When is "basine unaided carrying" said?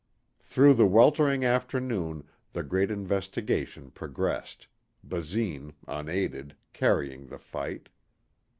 5.07-7.27